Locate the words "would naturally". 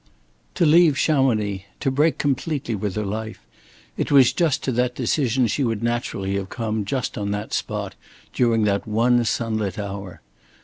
5.63-6.33